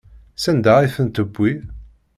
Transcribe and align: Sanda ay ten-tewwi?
Sanda 0.43 0.71
ay 0.77 0.89
ten-tewwi? 0.95 1.51